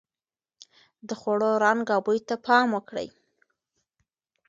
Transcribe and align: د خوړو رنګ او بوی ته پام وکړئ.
د 1.07 1.09
خوړو 1.19 1.51
رنګ 1.63 1.85
او 1.95 2.01
بوی 2.05 2.19
ته 2.27 2.35
پام 2.45 2.67
وکړئ. 2.75 3.07